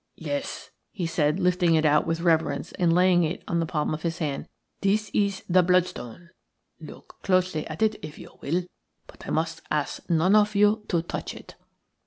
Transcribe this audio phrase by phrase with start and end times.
[0.17, 4.01] "Yes," he said, lifting it out with reverence and laying it on the palm of
[4.01, 4.47] his hand,
[4.81, 6.31] "this is the bloodstone.
[6.79, 8.63] Look closely at it if you will,
[9.05, 11.53] but I must ask none of you to touch it."